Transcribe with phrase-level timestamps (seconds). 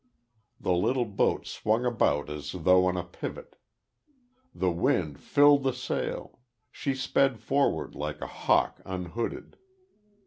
[0.59, 3.55] The little boat swung about as though on a pivot.
[4.51, 6.39] The wind filled the sail;
[6.71, 9.57] she sped forward like a hawk unhooded.